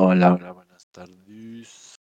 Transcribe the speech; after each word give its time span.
Hola, 0.00 0.52
buenas 0.52 0.86
tardes. 0.92 1.96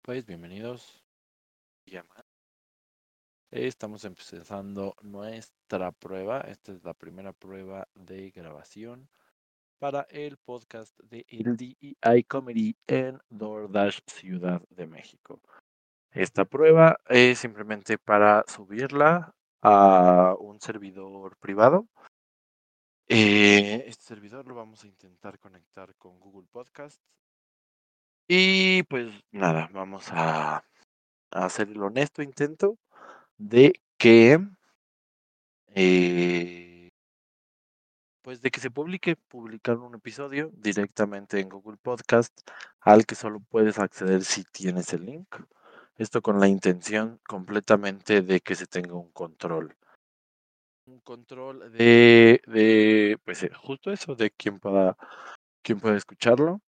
Pues 0.00 0.24
bienvenidos. 0.24 1.04
Estamos 3.50 4.06
empezando 4.06 4.96
nuestra 5.02 5.92
prueba. 5.92 6.40
Esta 6.40 6.72
es 6.72 6.82
la 6.84 6.94
primera 6.94 7.34
prueba 7.34 7.86
de 7.94 8.30
grabación 8.30 9.10
para 9.78 10.06
el 10.08 10.38
podcast 10.38 10.98
de 11.00 11.26
el 11.28 11.54
DEI 11.54 12.24
Comedy 12.24 12.74
en 12.86 13.20
DoorDash 13.28 13.98
Ciudad 14.06 14.62
de 14.70 14.86
México. 14.86 15.38
Esta 16.12 16.46
prueba 16.46 16.96
es 17.10 17.40
simplemente 17.40 17.98
para 17.98 18.42
subirla 18.48 19.34
a 19.60 20.34
un 20.40 20.62
servidor 20.62 21.36
privado. 21.36 21.86
Eh, 23.12 23.86
este 23.88 24.04
servidor 24.04 24.46
lo 24.46 24.54
vamos 24.54 24.84
a 24.84 24.86
intentar 24.86 25.40
conectar 25.40 25.96
con 25.96 26.20
Google 26.20 26.46
Podcast. 26.48 27.02
Y 28.28 28.84
pues 28.84 29.12
nada, 29.32 29.68
vamos 29.72 30.06
a, 30.12 30.62
hacer 31.32 31.70
el 31.70 31.82
honesto 31.82 32.22
intento 32.22 32.78
de 33.36 33.72
que 33.98 34.38
eh, 35.74 36.90
pues 38.22 38.42
de 38.42 38.52
que 38.52 38.60
se 38.60 38.70
publique, 38.70 39.16
publicar 39.16 39.78
un 39.78 39.96
episodio 39.96 40.52
directamente 40.52 41.40
en 41.40 41.48
Google 41.48 41.78
Podcast 41.78 42.32
al 42.78 43.06
que 43.06 43.16
solo 43.16 43.40
puedes 43.40 43.80
acceder 43.80 44.22
si 44.22 44.44
tienes 44.44 44.92
el 44.92 45.06
link. 45.06 45.34
Esto 45.96 46.22
con 46.22 46.38
la 46.38 46.46
intención 46.46 47.18
completamente 47.26 48.22
de 48.22 48.40
que 48.40 48.54
se 48.54 48.66
tenga 48.68 48.94
un 48.94 49.10
control. 49.10 49.76
Un 50.86 51.00
control 51.00 51.72
de, 51.72 52.40
de 52.46 53.18
pues 53.24 53.42
eh, 53.44 53.50
justo 53.54 53.92
eso, 53.92 54.14
de 54.14 54.30
quién 54.30 54.58
pueda, 54.58 54.96
quién 55.62 55.78
pueda 55.78 55.96
escucharlo. 55.96 56.60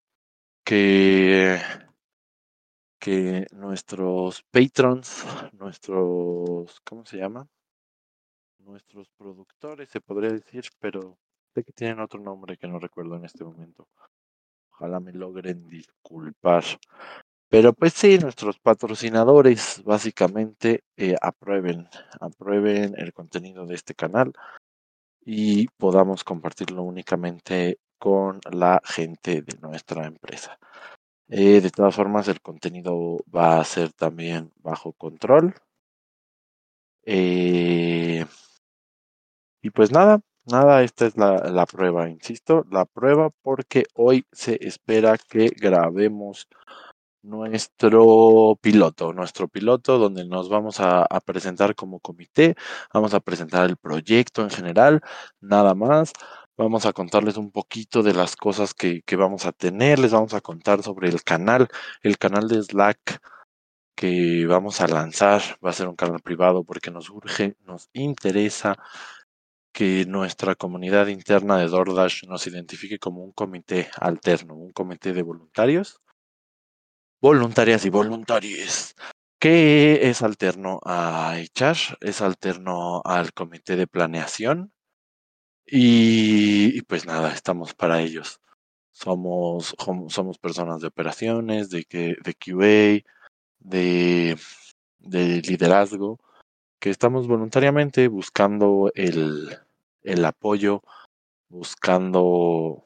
Que, 0.65 1.59
que 3.01 3.47
nuestros 3.51 4.45
patrons, 4.45 5.25
nuestros, 5.53 6.81
¿cómo 6.85 7.05
se 7.05 7.17
llama? 7.17 7.49
Nuestros 8.59 9.09
productores, 9.19 9.89
se 9.91 10.01
podría 10.01 10.31
decir, 10.31 10.65
pero 10.79 11.19
sé 11.53 11.65
que 11.65 11.73
tienen 11.73 11.99
otro 11.99 12.21
nombre 12.21 12.57
que 12.57 12.69
no 12.69 12.79
recuerdo 12.79 13.17
en 13.17 13.25
este 13.25 13.43
momento. 13.43 13.89
Ojalá 14.71 15.01
me 15.01 15.13
logren 15.13 15.69
disculpar. 15.69 16.63
Pero 17.53 17.75
pues 17.75 17.93
sí, 17.93 18.17
nuestros 18.19 18.59
patrocinadores 18.59 19.83
básicamente 19.85 20.85
eh, 20.97 21.17
aprueben, 21.21 21.87
aprueben 22.19 22.95
el 22.97 23.13
contenido 23.13 23.67
de 23.67 23.75
este 23.75 23.95
canal 23.95 24.33
y 25.25 25.69
podamos 25.77 26.25
compartirlo 26.25 26.83
únicamente 26.83 27.79
con 27.99 28.41
la 28.51 28.81
gente 28.85 29.43
de 29.43 29.59
nuestra 29.61 30.07
empresa. 30.07 30.59
Eh, 31.29 31.61
de 31.61 31.71
todas 31.71 31.95
formas, 31.95 32.29
el 32.29 32.41
contenido 32.41 33.19
va 33.35 33.61
a 33.61 33.65
ser 33.65 33.93
también 33.93 34.51
bajo 34.63 34.95
control. 34.95 35.55
Eh, 37.05 38.25
y 39.61 39.71
pues 39.71 39.93
nada, 39.93 40.21
nada, 40.47 40.83
esta 40.83 41.07
es 41.07 41.19
la, 41.19 41.37
la 41.51 41.67
prueba, 41.67 42.09
insisto, 42.09 42.65
la 42.71 42.87
prueba 42.87 43.29
porque 43.43 43.85
hoy 43.95 44.25
se 44.33 44.59
espera 44.67 45.19
que 45.19 45.49
grabemos 45.49 46.49
nuestro 47.23 48.59
piloto, 48.61 49.13
nuestro 49.13 49.49
piloto 49.49 49.99
donde 49.99 50.25
nos 50.27 50.49
vamos 50.49 50.81
a, 50.81 51.07
presentar 51.25 51.75
como 51.75 52.01
comité, 52.01 52.57
vamos 52.93 53.15
a 53.15 53.21
presentar 53.21 53.69
el 53.69 53.77
proyecto 53.77 54.43
en 54.43 54.51
general, 54.51 55.01
nada 55.41 55.75
más. 55.75 56.13
Vamos 56.57 56.85
a 56.87 56.93
contarles 56.93 57.37
un 57.39 57.51
poquito 57.51 58.03
de 58.03 58.13
las 58.15 58.37
cosas 58.37 58.75
que, 58.75 59.03
que 59.03 59.17
vamos 59.17 59.47
a 59.47 59.53
tener, 59.53 59.99
les 59.99 60.13
vamos 60.13 60.35
a 60.35 60.41
contar 60.43 60.83
sobre 60.83 61.09
el 61.09 61.23
canal, 61.25 61.69
el 62.03 62.19
canal 62.19 62.47
de 62.49 62.63
Slack 62.63 63.21
que 63.95 64.47
vamos 64.47 64.81
a 64.81 64.87
lanzar, 64.89 65.43
va 65.65 65.71
a 65.71 65.73
ser 65.73 65.89
un 65.89 65.97
canal 65.97 66.21
privado 66.21 66.65
porque 66.65 66.91
nos 66.91 67.11
urge, 67.11 67.57
nos 67.65 67.89
interesa 67.93 68.77
que 69.73 70.05
nuestra 70.07 70.55
comunidad 70.55 71.07
interna 71.09 71.57
de 71.59 71.69
DoorDash 71.69 72.25
nos 72.29 72.47
identifique 72.47 72.99
como 72.99 73.25
un 73.25 73.33
comité 73.33 73.91
alterno, 73.97 74.55
un 74.55 74.73
comité 74.73 75.13
de 75.13 75.23
voluntarios 75.23 76.03
voluntarias 77.23 77.87
y 77.87 77.91
voluntarios, 77.91 78.97
que 79.39 80.11
es 80.11 80.23
alterno 80.23 80.81
a 80.85 81.37
HR, 81.37 81.97
es 82.01 82.21
alterno 82.21 83.01
al 83.05 83.33
comité 83.33 83.77
de 83.77 83.87
planeación 83.87 84.73
y, 85.65 86.83
pues 86.83 87.07
nada, 87.07 87.33
estamos 87.33 87.75
para 87.75 88.01
ellos. 88.01 88.41
Somos, 88.91 89.75
somos 90.09 90.39
personas 90.39 90.81
de 90.81 90.89
operaciones, 90.89 91.71
de, 91.71 91.85
que, 91.85 92.17
de 92.23 92.35
QA, 92.35 93.09
de, 93.61 94.37
de 94.99 95.43
liderazgo, 95.43 96.19
que 96.81 96.91
estamos 96.91 97.29
voluntariamente 97.29 98.09
buscando 98.09 98.91
el, 98.97 99.57
el 100.03 100.25
apoyo, 100.25 100.83
buscando 101.49 102.85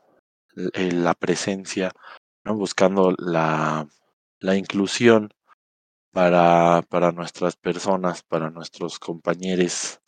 la 0.54 1.14
presencia, 1.14 1.90
buscando 2.44 3.14
la, 3.18 3.88
la 4.40 4.56
inclusión 4.56 5.30
para, 6.12 6.82
para 6.88 7.12
nuestras 7.12 7.56
personas, 7.56 8.22
para 8.22 8.50
nuestros 8.50 8.98
compañeros. 8.98 10.00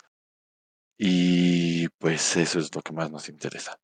Y 0.97 1.89
pues 1.99 2.37
eso 2.37 2.59
es 2.59 2.75
lo 2.75 2.83
que 2.83 2.93
más 2.93 3.11
nos 3.11 3.29
interesa. 3.29 3.79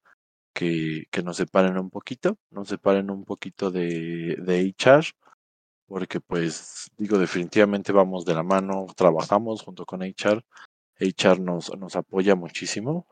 Que, 0.55 1.05
que 1.10 1.22
nos 1.22 1.37
separen 1.37 1.77
un 1.78 1.91
poquito, 1.91 2.38
nos 2.50 2.69
separen 2.69 3.10
un 3.10 3.25
poquito 3.25 3.71
de, 3.71 4.37
de 4.38 4.75
HR, 4.78 5.05
porque 5.87 6.21
pues 6.21 6.91
digo, 6.97 7.19
definitivamente 7.19 7.93
vamos 7.93 8.25
de 8.25 8.34
la 8.34 8.43
mano, 8.43 8.87
trabajamos 8.97 9.62
junto 9.62 9.84
con 9.84 10.03
HR. 10.03 10.44
HR 10.99 11.41
nos, 11.41 11.76
nos 11.76 11.97
apoya 11.97 12.37
muchísimo, 12.37 13.06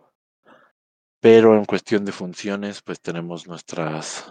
pero 1.21 1.57
en 1.57 1.65
cuestión 1.65 2.05
de 2.05 2.13
funciones, 2.13 2.81
pues 2.83 3.01
tenemos 3.01 3.47
nuestras, 3.47 4.27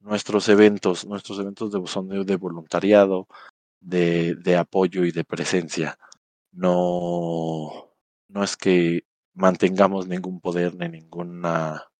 nuestros 0.00 0.48
eventos, 0.48 1.06
nuestros 1.06 1.38
eventos 1.38 1.70
de, 1.72 1.86
son 1.86 2.08
de, 2.08 2.36
voluntariado, 2.36 3.28
de, 3.80 4.34
de, 4.36 4.56
apoyo 4.56 5.04
y 5.04 5.12
de 5.12 5.24
presencia. 5.24 5.98
No, 6.52 7.92
no 8.28 8.42
es 8.44 8.56
que 8.56 9.04
mantengamos 9.34 10.06
ningún 10.08 10.40
poder 10.40 10.74
ni 10.74 10.88
ninguna, 10.88 11.90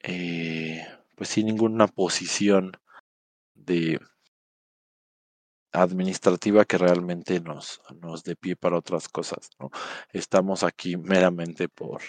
eh, 0.00 0.86
pues 1.16 1.28
sin 1.28 1.46
ninguna 1.46 1.86
posición 1.88 2.72
de 3.54 4.00
administrativa 5.72 6.64
que 6.64 6.78
realmente 6.78 7.40
nos, 7.40 7.82
nos 8.00 8.24
dé 8.24 8.36
pie 8.36 8.56
para 8.56 8.78
otras 8.78 9.08
cosas. 9.08 9.50
¿no? 9.58 9.70
Estamos 10.12 10.62
aquí 10.62 10.96
meramente 10.96 11.68
por, 11.68 12.00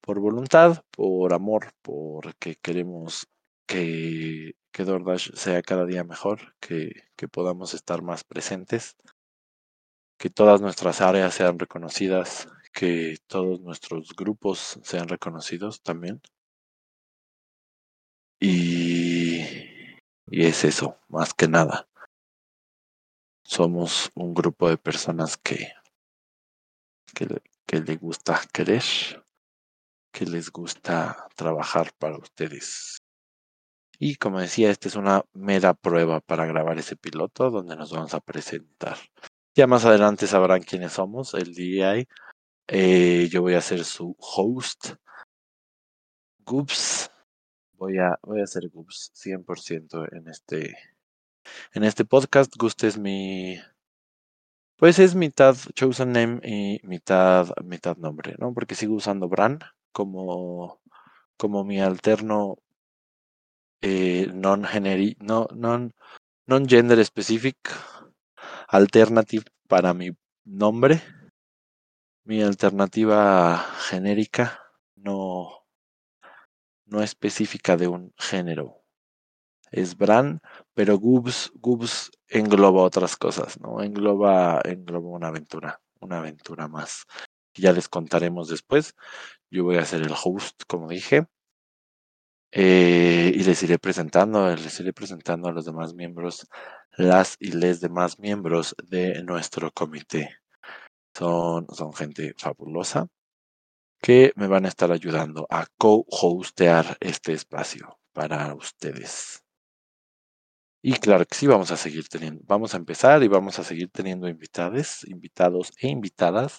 por 0.00 0.20
voluntad, 0.20 0.84
por 0.90 1.32
amor, 1.32 1.72
porque 1.82 2.56
queremos 2.56 3.26
que, 3.70 4.56
que 4.72 4.84
DoorDash 4.84 5.30
sea 5.34 5.62
cada 5.62 5.86
día 5.86 6.02
mejor, 6.02 6.56
que, 6.58 6.90
podamos 7.30 7.72
estar 7.72 8.02
más 8.02 8.24
presentes, 8.24 8.96
que 10.18 10.28
todas 10.28 10.60
nuestras 10.60 11.00
áreas 11.00 11.34
sean 11.34 11.56
reconocidas, 11.56 12.48
que 12.72 13.18
todos 13.28 13.60
nuestros 13.60 14.16
grupos 14.16 14.80
sean 14.82 15.06
reconocidos 15.06 15.82
también. 15.82 16.20
Y, 18.40 19.42
y 20.26 20.44
es 20.46 20.64
eso, 20.64 20.98
más 21.08 21.32
que 21.32 21.46
nada. 21.46 21.88
Somos 23.44 24.10
un 24.14 24.34
grupo 24.34 24.68
de 24.68 24.78
personas 24.78 25.36
que, 25.36 25.72
que, 27.14 27.40
que 27.66 27.80
le 27.80 27.96
gusta 27.96 28.40
querer, 28.52 28.82
que 30.12 30.26
les 30.26 30.50
gusta 30.50 31.28
trabajar 31.36 31.92
para 31.98 32.18
ustedes. 32.18 33.00
Y 34.02 34.16
como 34.16 34.40
decía, 34.40 34.70
esta 34.70 34.88
es 34.88 34.96
una 34.96 35.26
mera 35.34 35.74
prueba 35.74 36.20
para 36.20 36.46
grabar 36.46 36.78
ese 36.78 36.96
piloto 36.96 37.50
donde 37.50 37.76
nos 37.76 37.92
vamos 37.92 38.14
a 38.14 38.20
presentar. 38.20 38.96
Ya 39.54 39.66
más 39.66 39.84
adelante 39.84 40.26
sabrán 40.26 40.62
quiénes 40.62 40.92
somos, 40.92 41.34
el 41.34 41.54
DI. 41.54 42.08
Eh, 42.66 43.28
yo 43.30 43.42
voy 43.42 43.54
a 43.54 43.60
ser 43.60 43.84
su 43.84 44.16
host. 44.18 44.94
Goops. 46.46 47.10
Voy 47.74 47.98
a, 47.98 48.18
voy 48.22 48.40
a 48.40 48.46
ser 48.46 48.70
Goops 48.70 49.12
100% 49.14 50.08
en 50.16 50.28
este, 50.28 50.78
en 51.74 51.84
este 51.84 52.06
podcast. 52.06 52.56
Gust 52.56 52.82
es 52.84 52.96
mi, 52.96 53.58
pues 54.76 54.98
es 54.98 55.14
mitad 55.14 55.54
chosen 55.74 56.12
name 56.12 56.40
y 56.42 56.80
mitad, 56.84 57.48
mitad 57.62 57.98
nombre, 57.98 58.34
¿no? 58.38 58.54
Porque 58.54 58.74
sigo 58.74 58.94
usando 58.94 59.28
Bran 59.28 59.58
como, 59.92 60.80
como 61.36 61.64
mi 61.64 61.82
alterno 61.82 62.56
eh, 63.80 64.28
non, 64.32 64.66
no, 65.20 65.48
non, 65.54 65.90
non 66.46 66.66
gender 66.66 67.04
specific 67.04 67.56
alternative 68.68 69.44
para 69.68 69.94
mi 69.94 70.10
nombre. 70.44 71.00
Mi 72.24 72.42
alternativa 72.42 73.56
genérica 73.88 74.60
no, 74.96 75.64
no 76.86 77.02
específica 77.02 77.76
de 77.76 77.88
un 77.88 78.12
género. 78.18 78.82
Es 79.70 79.96
Bran, 79.96 80.40
pero 80.74 80.98
Goobs, 80.98 81.52
Goobs 81.54 82.10
engloba 82.28 82.82
otras 82.82 83.16
cosas, 83.16 83.60
¿no? 83.60 83.82
Engloba, 83.82 84.60
engloba 84.64 85.08
una 85.08 85.28
aventura, 85.28 85.80
una 86.00 86.18
aventura 86.18 86.68
más. 86.68 87.04
Ya 87.54 87.72
les 87.72 87.88
contaremos 87.88 88.48
después. 88.48 88.94
Yo 89.50 89.64
voy 89.64 89.76
a 89.76 89.84
ser 89.84 90.02
el 90.02 90.12
host, 90.12 90.62
como 90.66 90.88
dije. 90.88 91.26
Eh, 92.52 93.32
y 93.34 93.42
les 93.44 93.62
iré 93.62 93.78
presentando, 93.78 94.54
les 94.56 94.80
iré 94.80 94.92
presentando 94.92 95.48
a 95.48 95.52
los 95.52 95.64
demás 95.64 95.94
miembros, 95.94 96.46
las 96.96 97.36
y 97.38 97.52
les 97.52 97.80
demás 97.80 98.18
miembros 98.18 98.74
de 98.88 99.22
nuestro 99.22 99.70
comité. 99.72 100.30
Son, 101.16 101.66
son 101.72 101.92
gente 101.94 102.34
fabulosa 102.38 103.06
que 104.02 104.32
me 104.36 104.48
van 104.48 104.64
a 104.64 104.68
estar 104.68 104.90
ayudando 104.92 105.46
a 105.50 105.66
co-hostear 105.78 106.96
este 107.00 107.32
espacio 107.34 107.98
para 108.12 108.54
ustedes. 108.54 109.42
Y 110.82 110.94
claro 110.94 111.26
que 111.26 111.34
sí, 111.36 111.46
vamos 111.46 111.70
a 111.70 111.76
seguir 111.76 112.08
teniendo, 112.08 112.42
vamos 112.46 112.74
a 112.74 112.78
empezar 112.78 113.22
y 113.22 113.28
vamos 113.28 113.58
a 113.58 113.64
seguir 113.64 113.90
teniendo 113.90 114.28
invitados, 114.28 115.04
invitados 115.06 115.72
e 115.78 115.88
invitadas, 115.88 116.58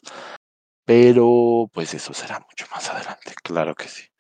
pero 0.85 1.69
pues 1.73 1.93
eso 1.95 2.13
será 2.13 2.39
mucho 2.39 2.65
más 2.71 2.89
adelante, 2.89 3.33
claro 3.43 3.75
que 3.75 3.88
sí. 3.88 4.11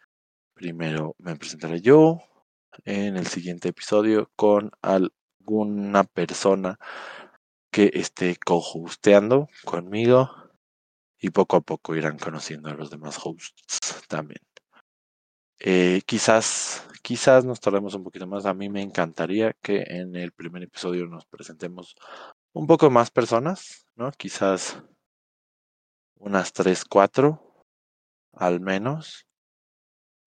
Primero 0.61 1.15
me 1.17 1.35
presentaré 1.35 1.81
yo 1.81 2.19
en 2.85 3.17
el 3.17 3.25
siguiente 3.25 3.69
episodio 3.69 4.29
con 4.35 4.69
alguna 4.83 6.03
persona 6.03 6.77
que 7.71 7.89
esté 7.95 8.35
co-hosteando 8.35 9.47
conmigo 9.65 10.29
y 11.19 11.31
poco 11.31 11.55
a 11.55 11.61
poco 11.61 11.95
irán 11.95 12.19
conociendo 12.19 12.69
a 12.69 12.75
los 12.75 12.91
demás 12.91 13.17
hosts 13.23 14.03
también. 14.07 14.43
Eh, 15.57 16.03
quizás, 16.05 16.87
quizás 17.01 17.43
nos 17.43 17.59
tardemos 17.59 17.95
un 17.95 18.03
poquito 18.03 18.27
más. 18.27 18.45
A 18.45 18.53
mí 18.53 18.69
me 18.69 18.83
encantaría 18.83 19.53
que 19.63 19.81
en 19.87 20.15
el 20.15 20.31
primer 20.31 20.61
episodio 20.61 21.07
nos 21.07 21.25
presentemos 21.25 21.95
un 22.53 22.67
poco 22.67 22.91
más 22.91 23.09
personas, 23.09 23.87
¿no? 23.95 24.11
Quizás 24.11 24.77
unas 26.19 26.53
tres, 26.53 26.85
cuatro, 26.85 27.63
al 28.33 28.59
menos. 28.59 29.25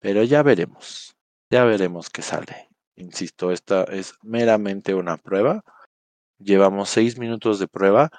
Pero 0.05 0.23
ya 0.23 0.43
veremos, 0.43 1.17
ya 1.51 1.65
veremos 1.65 2.11
qué 2.11 2.21
sale. 2.21 2.69
Insisto, 2.95 3.51
esta 3.51 3.85
es 3.85 4.13
meramente 4.23 4.95
una 4.95 5.17
prueba. 5.17 5.65
Llevamos 6.39 6.91
seis 6.91 7.19
minutos 7.19 7.59
de 7.59 7.69
prueba 7.69 8.11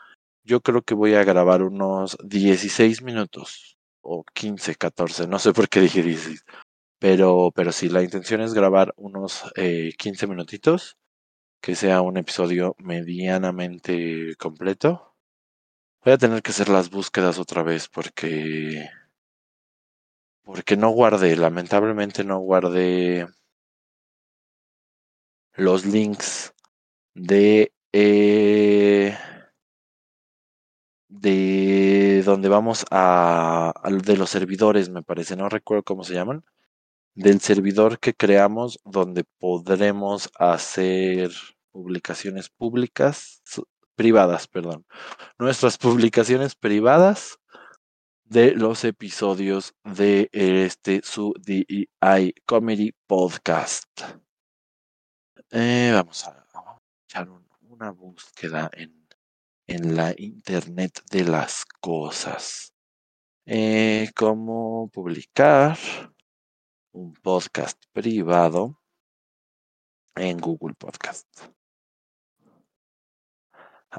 yo 0.46 0.62
creo 0.62 0.84
que 0.84 0.94
voy 0.94 1.16
a 1.16 1.24
grabar 1.24 1.64
unos 1.64 2.18
16 2.24 3.02
minutos 3.02 3.78
o 4.02 4.24
15, 4.34 4.76
14, 4.76 5.28
no 5.28 5.40
sé 5.40 5.54
por 5.54 5.68
qué 5.68 5.82
dije 5.82 6.04
16. 6.04 6.46
Pero, 7.00 7.52
pero 7.54 7.72
sí, 7.72 7.90
la 7.90 8.04
intención 8.04 8.42
es 8.42 8.54
grabar 8.54 8.94
unos 8.98 9.44
15 9.56 10.26
eh, 10.26 10.28
minutitos, 10.30 10.98
que 11.62 11.76
sea 11.76 12.02
un 12.02 12.18
episodio 12.18 12.76
medianamente 12.78 14.36
completo. 14.38 15.16
Voy 16.04 16.14
a 16.14 16.18
tener 16.20 16.44
que 16.44 16.52
hacer 16.52 16.70
las 16.70 16.92
búsquedas 16.92 17.40
otra 17.40 17.64
vez 17.64 17.90
porque 17.90 18.88
porque 20.46 20.78
no 20.78 20.90
guardé, 20.92 21.36
lamentablemente 21.36 22.24
no 22.24 22.40
guardé 22.40 23.28
los 25.56 25.86
links 25.86 26.54
de 27.16 27.74
eh, 27.92 29.18
de 31.08 32.22
donde 32.26 32.50
vamos 32.50 32.86
a, 32.92 33.74
de 34.04 34.18
los 34.18 34.30
servidores, 34.30 34.90
me 34.90 35.02
parece, 35.02 35.36
no 35.36 35.50
recuerdo 35.50 35.84
cómo 35.84 36.04
se 36.04 36.14
llaman, 36.14 36.44
del 37.16 37.42
servidor 37.42 38.00
que 38.00 38.14
creamos 38.14 38.80
donde 38.84 39.24
podremos 39.40 40.30
hacer 40.38 41.32
publicaciones 41.72 42.50
públicas, 42.50 43.42
privadas, 43.96 44.48
perdón, 44.48 44.86
nuestras 45.40 45.78
publicaciones 45.78 46.56
privadas 46.56 47.40
de 48.26 48.52
los 48.52 48.84
episodios 48.84 49.74
de 49.84 50.30
este 50.34 51.02
su 51.04 51.34
DEI 51.40 52.34
Comedy 52.46 52.94
Podcast. 53.08 54.02
Eh, 55.52 55.92
vamos 55.94 56.28
a, 56.28 56.46
echar 57.08 57.30
una 57.62 57.92
búsqueda 57.92 58.70
en 58.74 59.06
en 59.68 59.96
la 59.96 60.14
Internet 60.18 61.02
de 61.10 61.24
las 61.24 61.66
Cosas. 61.66 62.74
Eh, 63.46 64.12
¿Cómo 64.16 64.90
publicar 64.90 65.78
un 66.92 67.14
podcast 67.14 67.82
privado 67.92 68.80
en 70.16 70.38
Google 70.38 70.76
Podcast? 70.76 71.28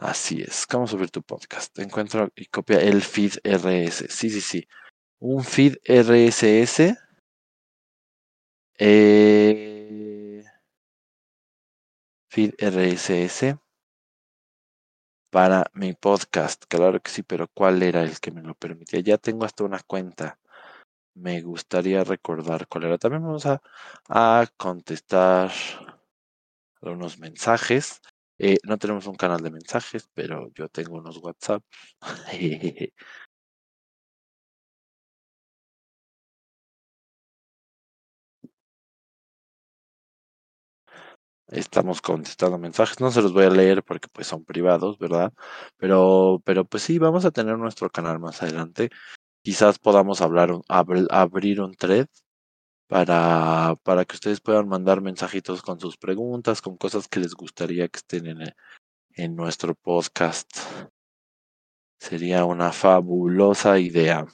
Así 0.00 0.42
es. 0.42 0.66
¿Cómo 0.66 0.86
subir 0.86 1.10
tu 1.10 1.22
podcast? 1.22 1.78
Encuentro 1.78 2.30
y 2.36 2.46
copia 2.46 2.80
el 2.80 3.02
feed 3.02 3.32
RS. 3.42 4.08
Sí, 4.10 4.28
sí, 4.28 4.40
sí. 4.42 4.68
Un 5.20 5.42
feed 5.42 5.76
RSS. 5.84 6.96
Eh, 8.78 10.44
feed 12.28 12.52
RSS 12.58 13.58
para 15.30 15.64
mi 15.72 15.94
podcast. 15.94 16.64
Claro 16.68 17.00
que 17.00 17.10
sí, 17.10 17.22
pero 17.22 17.48
¿cuál 17.48 17.82
era 17.82 18.02
el 18.02 18.20
que 18.20 18.30
me 18.30 18.42
lo 18.42 18.54
permitía? 18.54 19.00
Ya 19.00 19.16
tengo 19.16 19.46
hasta 19.46 19.64
una 19.64 19.80
cuenta. 19.80 20.38
Me 21.14 21.40
gustaría 21.40 22.04
recordar 22.04 22.68
cuál 22.68 22.84
era. 22.84 22.98
También 22.98 23.22
vamos 23.22 23.46
a, 23.46 23.62
a 24.08 24.46
contestar 24.58 25.50
unos 26.82 27.18
mensajes. 27.18 28.02
Eh, 28.38 28.58
no 28.64 28.78
tenemos 28.78 29.06
un 29.06 29.14
canal 29.16 29.40
de 29.42 29.50
mensajes, 29.50 30.08
pero 30.14 30.50
yo 30.54 30.68
tengo 30.68 30.96
unos 30.98 31.18
WhatsApp. 31.18 31.62
estamos 41.48 42.00
contestando 42.02 42.58
mensajes. 42.58 43.00
No 43.00 43.10
se 43.10 43.22
los 43.22 43.32
voy 43.32 43.44
a 43.44 43.50
leer 43.50 43.82
porque 43.84 44.08
pues 44.12 44.26
son 44.26 44.44
privados, 44.44 44.98
¿verdad? 44.98 45.32
Pero, 45.76 46.40
pero 46.44 46.64
pues 46.64 46.82
sí, 46.82 46.98
vamos 46.98 47.24
a 47.24 47.30
tener 47.30 47.58
nuestro 47.58 47.90
canal 47.90 48.18
más 48.20 48.42
adelante. 48.42 48.90
Quizás 49.42 49.78
podamos 49.80 50.20
hablar, 50.22 50.52
abrir 50.68 51.60
un 51.62 51.74
thread 51.74 52.08
para, 52.86 53.76
para 53.82 54.04
que 54.04 54.14
ustedes 54.14 54.40
puedan 54.40 54.68
mandar 54.68 55.00
mensajitos 55.00 55.62
con 55.62 55.80
sus 55.80 55.96
preguntas, 55.96 56.62
con 56.62 56.76
cosas 56.76 57.08
que 57.08 57.20
les 57.20 57.34
gustaría 57.34 57.88
que 57.88 57.98
estén 57.98 58.26
en, 58.26 58.54
en 59.14 59.36
nuestro 59.36 59.74
podcast. 59.74 60.48
Sería 61.98 62.44
una 62.44 62.72
fabulosa 62.72 63.78
idea. 63.78 64.26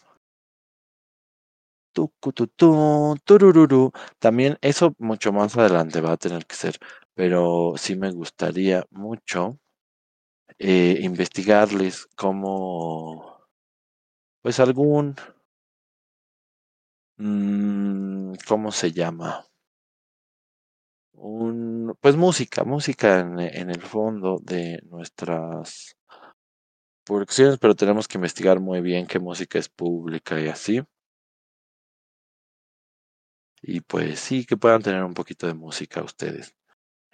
También 4.19 4.59
eso 4.63 4.95
mucho 4.99 5.33
más 5.33 5.57
adelante 5.57 6.01
va 6.01 6.13
a 6.13 6.17
tener 6.17 6.47
que 6.47 6.55
ser 6.55 6.79
pero 7.15 7.75
sí 7.77 7.97
me 7.97 8.11
gustaría 8.11 8.87
mucho 8.91 9.59
eh, 10.59 10.99
investigarles 11.03 12.07
como, 12.17 13.47
pues 14.43 14.61
algún, 14.61 15.17
mm, 17.23 18.35
¿cómo 18.49 18.71
se 18.73 18.93
llama? 18.93 19.47
Un, 21.15 21.95
pues 22.03 22.17
música, 22.17 22.65
música 22.65 23.21
en, 23.21 23.39
en 23.41 23.71
el 23.71 23.81
fondo 23.81 24.39
de 24.43 24.83
nuestras 24.91 25.97
producciones, 27.05 27.59
pero 27.61 27.77
tenemos 27.77 28.09
que 28.09 28.19
investigar 28.19 28.59
muy 28.59 28.81
bien 28.81 29.07
qué 29.07 29.21
música 29.21 29.57
es 29.59 29.69
pública 29.69 30.41
y 30.41 30.49
así. 30.49 30.83
Y 33.61 33.81
pues 33.81 34.21
sí, 34.21 34.45
que 34.47 34.57
puedan 34.57 34.83
tener 34.83 35.03
un 35.03 35.15
poquito 35.15 35.49
de 35.49 35.55
música 35.55 36.03
ustedes. 36.05 36.55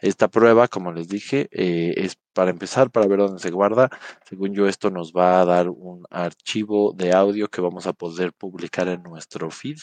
Esta 0.00 0.28
prueba, 0.28 0.68
como 0.68 0.92
les 0.92 1.08
dije, 1.08 1.48
eh, 1.50 1.94
es 1.96 2.16
para 2.32 2.50
empezar, 2.50 2.90
para 2.90 3.06
ver 3.08 3.18
dónde 3.18 3.40
se 3.40 3.50
guarda. 3.50 3.90
Según 4.28 4.54
yo, 4.54 4.68
esto 4.68 4.90
nos 4.90 5.12
va 5.12 5.40
a 5.40 5.44
dar 5.44 5.68
un 5.68 6.04
archivo 6.10 6.92
de 6.92 7.12
audio 7.12 7.48
que 7.48 7.60
vamos 7.60 7.86
a 7.86 7.92
poder 7.92 8.32
publicar 8.32 8.88
en 8.88 9.02
nuestro 9.02 9.50
feed 9.50 9.78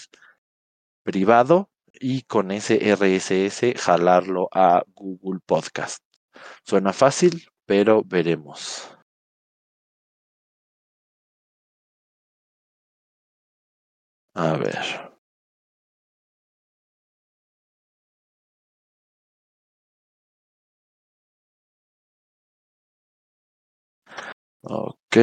privado 1.04 1.70
y 1.94 2.24
con 2.24 2.52
ese 2.52 2.80
RSS 2.96 3.74
jalarlo 3.78 4.50
a 4.54 4.84
Google 4.96 5.40
Podcast. 5.46 6.04
Suena 6.64 6.94
fácil, 6.94 7.48
pero 7.66 8.04
veremos. 8.06 8.90
A 14.36 14.58
ver. 14.58 15.15
Ok. 24.66 25.16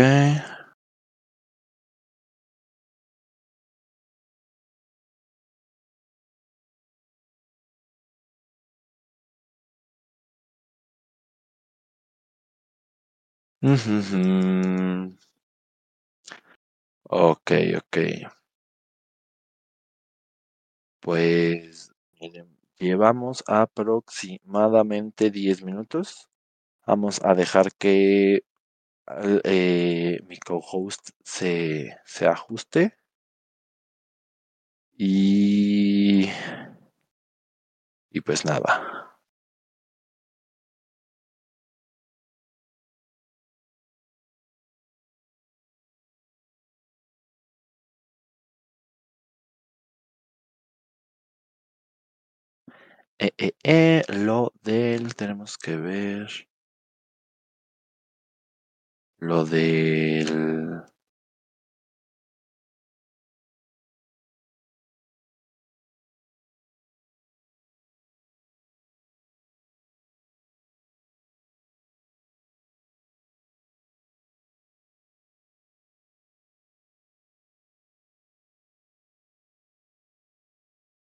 Ujujú. 13.70 14.20
Ok, 17.20 17.50
ok. 17.78 17.96
Pues 21.02 21.90
llevamos 22.78 23.42
aproximadamente 23.48 25.30
10 25.30 25.62
minutos. 25.64 26.28
Vamos 26.86 27.20
a 27.24 27.34
dejar 27.34 27.72
que 27.74 28.44
eh, 29.44 30.20
mi 30.28 30.38
cohost 30.38 31.10
se 31.24 31.96
se 32.04 32.26
ajuste. 32.26 32.96
Y 34.98 36.28
y 38.10 38.20
pues 38.20 38.44
nada. 38.44 39.12
Eh 53.18 53.30
eh 53.38 53.52
eh, 53.64 54.02
lo 54.08 54.52
del 54.62 55.14
tenemos 55.14 55.58
que 55.58 55.76
ver 55.76 56.28
lo 59.22 59.44
del 59.46 60.82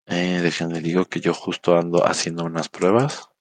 Eh, 0.07 0.39
déjenme 0.41 0.79
digo 0.79 1.05
que 1.05 1.19
yo 1.19 1.33
justo 1.33 1.77
ando 1.77 2.05
haciendo 2.05 2.45
unas 2.45 2.69
pruebas. 2.69 3.32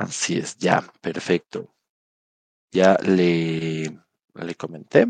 Así 0.00 0.38
es, 0.38 0.56
ya, 0.56 0.82
perfecto. 1.02 1.70
Ya 2.72 2.96
le 3.02 3.98
le 4.34 4.54
comenté. 4.54 5.06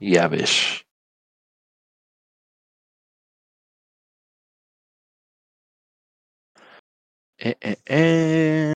Y 0.00 0.16
a 0.18 0.28
ver. 0.28 0.48
Eh 7.38 7.56
eh 7.60 7.76
eh. 7.86 8.72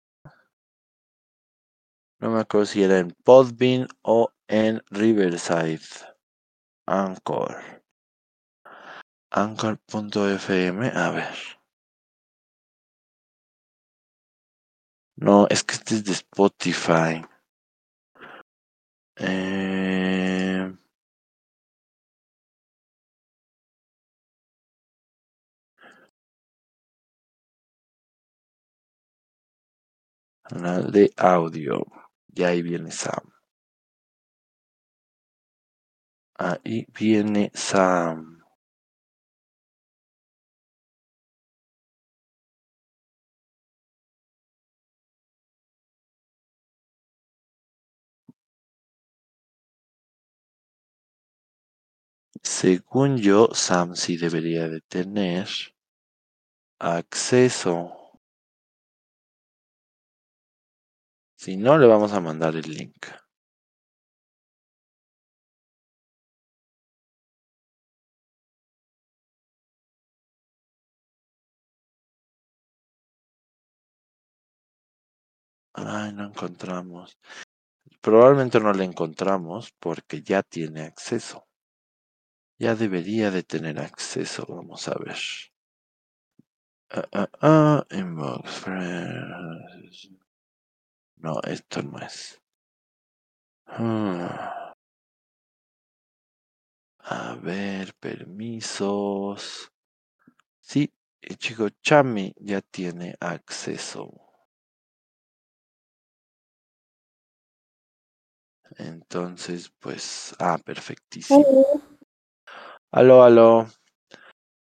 No 2.21 2.31
me 2.31 2.41
acuerdo 2.41 2.65
si 2.67 2.83
era 2.83 2.99
en 2.99 3.11
Podbean 3.25 3.89
o 4.03 4.31
en 4.49 4.83
Riverside. 4.91 5.81
Anchor. 6.87 7.83
Anchor.fm, 9.31 10.91
a 10.95 11.11
ver. 11.11 11.35
No, 15.19 15.47
es 15.49 15.65
que 15.65 15.75
este 15.75 15.95
es 15.97 16.05
de 16.05 16.13
Spotify. 16.13 17.25
Eh 19.19 20.77
Canal 30.49 30.93
de 30.93 31.13
audio. 31.17 31.85
Y 32.35 32.45
ahí 32.45 32.63
viene 32.63 32.91
Sam. 32.93 33.36
Ahí 36.39 36.87
viene 36.99 37.51
Sam. 37.55 38.43
Según 52.43 53.19
yo, 53.19 53.51
Sam 53.53 53.95
sí 53.97 54.17
debería 54.17 54.69
de 54.69 54.81
tener 54.81 55.49
acceso. 56.81 57.93
Si 61.37 61.57
no, 61.57 61.79
le 61.79 61.87
vamos 61.87 62.13
a 62.13 62.21
mandar 62.21 62.57
el 62.57 62.71
link. 62.71 63.07
Ay, 75.77 76.13
no 76.13 76.25
encontramos. 76.25 77.19
Probablemente 78.01 78.61
no 78.61 78.73
le 78.73 78.85
encontramos 78.85 79.73
porque 79.81 80.23
ya 80.23 80.43
tiene 80.43 80.83
acceso. 80.83 81.47
Ya 82.59 82.75
debería 82.75 83.31
de 83.31 83.43
tener 83.43 83.79
acceso, 83.79 84.47
vamos 84.49 84.89
a 84.89 84.95
ver. 84.99 85.19
Ah, 86.91 87.05
ah, 87.13 87.29
ah, 87.43 87.87
inbox. 87.91 88.67
No, 91.19 91.41
esto 91.43 91.83
no 91.83 91.99
es. 91.99 92.41
Ah. 93.67 94.73
A 97.09 97.35
ver, 97.37 97.95
permisos. 97.95 99.71
Sí, 100.61 100.93
el 101.23 101.39
chico 101.39 101.69
Chami 101.83 102.35
ya 102.39 102.61
tiene 102.63 103.17
acceso. 103.21 104.26
Entonces, 108.77 109.73
pues, 109.79 110.35
ah, 110.39 110.59
perfectísimo. 110.65 111.45
Aló. 112.91 113.23
Aló, 113.23 113.23
aló. 113.23 113.67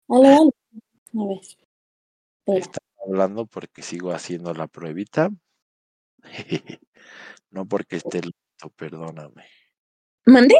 Aló. 0.10 0.52
A 1.16 1.28
ver. 1.28 1.40
Espera. 1.42 2.60
Estaba 2.60 2.88
hablando 3.08 3.46
porque 3.46 3.82
sigo 3.82 4.12
haciendo 4.12 4.54
la 4.54 4.68
pruebita. 4.68 5.30
No 7.52 7.68
porque 7.68 7.98
esté 7.98 8.20
listo, 8.20 8.70
perdóname. 8.76 9.46
¿Mandé? 10.26 10.56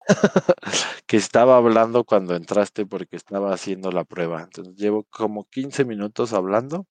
Que 1.06 1.16
estaba 1.16 1.56
hablando 1.56 2.04
cuando 2.04 2.36
entraste 2.36 2.86
porque 2.86 3.16
estaba 3.16 3.52
haciendo 3.52 3.90
la 3.90 4.04
prueba. 4.04 4.40
Entonces, 4.42 4.76
llevo 4.76 5.04
como 5.10 5.44
15 5.44 5.84
minutos 5.84 6.32
hablando. 6.32 6.86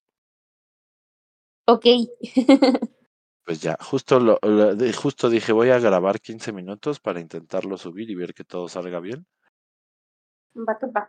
Okey. 1.65 2.11
Pues 3.45 3.59
ya, 3.61 3.75
justo 3.81 4.19
lo 4.19 4.39
justo 4.95 5.29
dije: 5.29 5.51
"Voy 5.51 5.69
a 5.71 5.79
grabar 5.79 6.19
15 6.21 6.53
minutos 6.53 6.99
para 6.99 7.19
intentarlo 7.19 7.75
subir 7.77 8.09
y 8.11 8.15
ver 8.15 8.33
que 8.35 8.43
todo 8.43 8.67
salga 8.69 8.99
bien". 8.99 9.25
Va 10.69 10.75
que 10.81 10.87
va. 10.97 11.03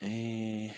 Pues 0.00 0.74